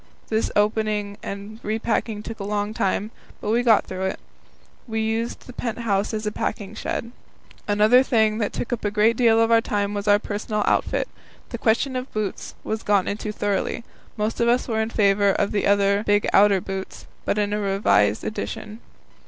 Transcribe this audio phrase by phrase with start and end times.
[0.29, 4.19] This opening and repacking took a long time, but we got through it.
[4.87, 7.11] We used the pent house as a packing shed.
[7.67, 11.07] Another thing that took up a good deal of our time was our personal outfit.
[11.49, 13.83] The question of boots was gone into thoroughly.
[14.17, 18.23] Most of us were in favour of the big outer boots, but in a revised
[18.23, 18.79] edition.